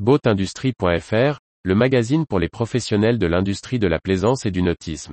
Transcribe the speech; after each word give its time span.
Boatindustrie.fr, 0.00 1.38
le 1.62 1.74
magazine 1.76 2.26
pour 2.26 2.40
les 2.40 2.48
professionnels 2.48 3.16
de 3.16 3.28
l'industrie 3.28 3.78
de 3.78 3.86
la 3.86 4.00
plaisance 4.00 4.44
et 4.44 4.50
du 4.50 4.60
nautisme. 4.60 5.12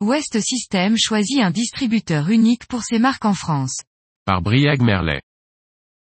West 0.00 0.40
System 0.40 0.96
choisit 0.96 1.42
un 1.42 1.50
distributeur 1.50 2.30
unique 2.30 2.66
pour 2.66 2.82
ses 2.82 2.98
marques 2.98 3.26
en 3.26 3.34
France. 3.34 3.82
Par 4.24 4.40
Briag 4.40 4.80
Merlet. 4.80 5.20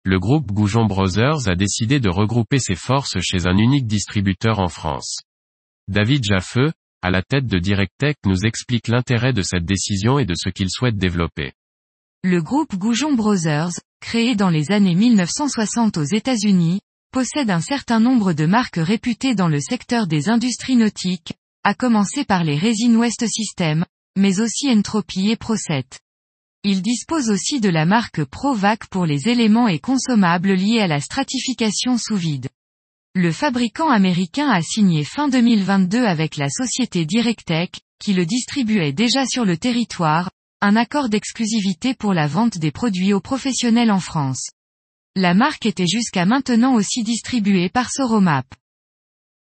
Le 0.04 0.20
groupe 0.20 0.52
Goujon 0.52 0.86
Brothers 0.86 1.48
a 1.48 1.55
décidé 1.55 2.02
de 2.02 2.10
regrouper 2.10 2.60
ses 2.60 2.76
forces 2.76 3.21
chez 3.21 3.48
un 3.48 3.55
unique 3.55 3.88
distributeur 3.88 4.60
en 4.60 4.68
France. 4.68 5.21
David 5.88 6.26
Jaffeux, 6.26 6.73
à 7.06 7.12
la 7.12 7.22
tête 7.22 7.46
de 7.46 7.60
DirecTech 7.60 8.18
nous 8.26 8.46
explique 8.46 8.88
l'intérêt 8.88 9.32
de 9.32 9.44
cette 9.44 9.64
décision 9.64 10.18
et 10.18 10.26
de 10.26 10.34
ce 10.36 10.50
qu'il 10.50 10.71
souhaite 10.71 10.98
développer. 10.98 11.52
Le 12.24 12.42
groupe 12.42 12.75
Goujon 12.75 13.14
Brothers, 13.14 13.74
créé 14.02 14.36
dans 14.36 14.50
les 14.50 14.71
années 14.71 14.96
1960 14.96 15.98
aux 15.98 16.04
États-Unis, 16.04 16.82
possède 17.12 17.52
un 17.52 17.62
certain 17.62 18.00
nombre 18.00 18.34
de 18.34 18.48
marques 18.48 18.79
réputées 18.82 19.36
dans 19.36 19.48
le 19.48 19.60
secteur 19.60 20.07
des 20.07 20.29
industries 20.29 20.78
nautiques, 20.78 21.34
à 21.64 21.76
commencer 21.76 22.26
par 22.26 22.43
les 22.43 22.57
résines 22.57 22.98
West 22.98 23.24
System, 23.28 23.86
mais 24.18 24.40
aussi 24.40 24.71
Entropy 24.71 25.29
et 25.29 25.36
Procet. 25.36 25.86
Il 26.64 26.82
dispose 26.82 27.29
aussi 27.29 27.60
de 27.60 27.70
la 27.70 27.86
marque 27.86 28.24
Provac 28.24 28.87
pour 28.87 29.06
les 29.06 29.29
éléments 29.29 29.68
et 29.68 29.78
consommables 29.78 30.54
liés 30.54 30.79
à 30.79 30.87
la 30.87 31.01
stratification 31.01 32.00
sous 32.00 32.16
vide. 32.16 32.48
Le 33.17 33.31
fabricant 33.31 33.89
américain 33.89 34.50
a 34.50 34.61
signé 34.61 35.05
fin 35.05 35.30
2022 35.30 36.03
avec 36.03 36.36
la 36.36 36.50
société 36.50 37.06
DirecTech, 37.06 37.80
qui 37.97 38.14
le 38.14 38.25
distribuait 38.25 38.92
déjà 38.92 39.25
sur 39.25 39.45
le 39.45 39.56
territoire, 39.56 40.30
un 40.59 40.75
accord 40.75 41.08
d'exclusivité 41.08 41.94
pour 41.94 42.14
la 42.14 42.28
vente 42.28 42.58
des 42.58 42.72
produits 42.72 43.14
aux 43.14 43.22
professionnels 43.22 43.90
en 43.90 44.02
France. 44.02 44.50
La 45.16 45.34
marque 45.34 45.66
était 45.66 45.88
jusqu'à 45.88 46.25
maintenant 46.25 46.75
aussi 46.75 47.03
distribuée 47.03 47.70
par 47.70 47.90
Soromap. 47.90 48.53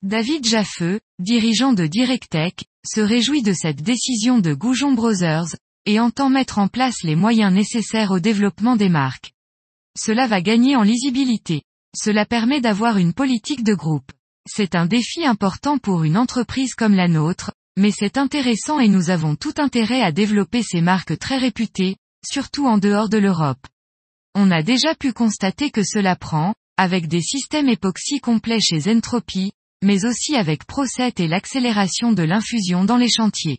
David 0.03 0.47
Jaffeux, 0.47 1.01
dirigeant 1.19 1.73
de 1.73 1.89
DirecTech, 1.89 2.67
se 2.87 3.01
réjouit 3.01 3.43
de 3.43 3.53
cette 3.53 3.83
décision 3.83 4.39
de 4.39 4.55
Goujon 4.55 4.93
Brothers, 4.93 5.57
et 5.87 5.99
entend 5.99 6.31
mettre 6.31 6.61
en 6.61 6.69
place 6.69 7.03
les 7.03 7.17
moyens 7.17 7.53
nécessaires 7.53 8.13
au 8.13 8.21
développement 8.21 8.77
des 8.77 8.91
marques. 8.91 9.33
Cela 9.99 10.29
va 10.29 10.41
gagner 10.41 10.77
en 10.77 10.83
lisibilité. 10.83 11.63
Cela 11.99 12.27
permet 12.27 12.61
d'avoir 12.61 12.99
une 12.99 13.15
politique 13.15 13.65
de 13.65 13.73
groupe. 13.73 14.13
C'est 14.47 14.75
un 14.75 14.85
défi 14.85 15.25
important 15.25 15.79
pour 15.79 16.05
une 16.05 16.19
entreprise 16.19 16.75
comme 16.75 16.95
la 16.95 17.09
nôtre, 17.09 17.53
mais 17.79 17.91
c'est 17.91 18.19
intéressant 18.19 18.79
et 18.81 18.89
nous 18.89 19.09
avons 19.09 19.35
tout 19.35 19.55
intérêt 19.57 20.03
à 20.03 20.13
développer 20.13 20.63
ces 20.63 20.83
marques 20.83 21.19
très 21.19 21.39
réputées, 21.39 21.97
surtout 22.23 22.67
en 22.67 22.77
dehors 22.77 23.09
de 23.09 23.17
l'Europe. 23.17 23.67
On 24.35 24.51
a 24.51 24.63
déjà 24.63 24.95
pu 24.95 25.15
constater 25.15 25.71
que 25.71 25.83
cela 25.83 26.17
prend, 26.17 26.55
avec 26.77 27.09
des 27.09 27.23
systèmes 27.23 27.71
époxy 27.71 28.21
complets 28.21 28.61
chez 28.61 28.91
Entropy, 28.91 29.53
mais 29.83 30.05
aussi 30.05 30.37
avec 30.37 30.67
Procet 30.67 31.15
et 31.17 31.29
l'accélération 31.29 32.13
de 32.13 32.23
l'infusion 32.23 32.85
dans 32.85 32.99
les 32.99 33.11
chantiers. 33.11 33.59